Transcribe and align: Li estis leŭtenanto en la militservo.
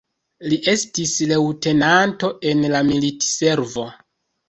Li 0.53 0.57
estis 0.73 1.13
leŭtenanto 1.33 2.33
en 2.55 2.67
la 2.75 2.85
militservo. 2.91 3.91